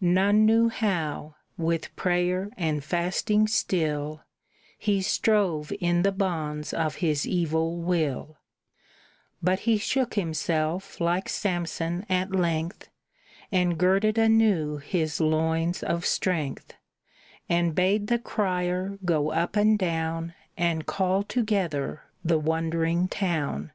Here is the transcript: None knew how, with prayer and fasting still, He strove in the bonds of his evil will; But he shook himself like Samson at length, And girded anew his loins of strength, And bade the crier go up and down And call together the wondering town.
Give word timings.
None 0.00 0.46
knew 0.46 0.70
how, 0.70 1.34
with 1.58 1.94
prayer 1.96 2.48
and 2.56 2.82
fasting 2.82 3.46
still, 3.46 4.22
He 4.78 5.02
strove 5.02 5.70
in 5.80 6.00
the 6.00 6.12
bonds 6.12 6.72
of 6.72 6.94
his 7.04 7.26
evil 7.28 7.76
will; 7.76 8.38
But 9.42 9.58
he 9.68 9.76
shook 9.76 10.14
himself 10.14 10.98
like 10.98 11.28
Samson 11.28 12.06
at 12.08 12.30
length, 12.32 12.88
And 13.52 13.76
girded 13.76 14.16
anew 14.16 14.78
his 14.78 15.20
loins 15.20 15.82
of 15.82 16.06
strength, 16.06 16.72
And 17.46 17.74
bade 17.74 18.06
the 18.06 18.18
crier 18.18 18.98
go 19.04 19.30
up 19.30 19.56
and 19.56 19.78
down 19.78 20.32
And 20.56 20.86
call 20.86 21.22
together 21.22 22.00
the 22.24 22.38
wondering 22.38 23.08
town. 23.08 23.72